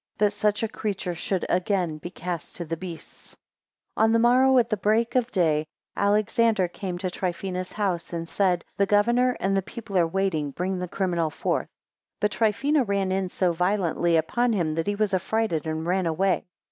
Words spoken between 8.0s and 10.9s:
and said: The governor and the people are waiting; bring the